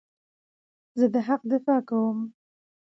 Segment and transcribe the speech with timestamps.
[0.99, 2.17] زه د حق دفاع کوم.